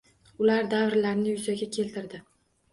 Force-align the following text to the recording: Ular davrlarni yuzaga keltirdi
Ular 0.45 0.69
davrlarni 0.71 1.35
yuzaga 1.37 1.71
keltirdi 1.79 2.25